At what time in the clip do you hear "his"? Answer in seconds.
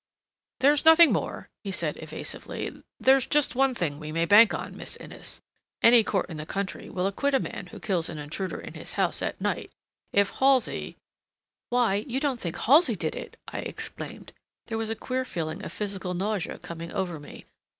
8.73-8.93